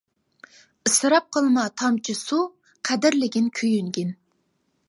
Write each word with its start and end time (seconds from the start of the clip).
ئىسراپ 0.89 1.27
قىلما 1.37 1.67
تامچە 1.83 2.17
سۇ، 2.23 2.41
قەدىرلىگىن 2.91 3.55
كۆيۈنگىن. 3.61 4.19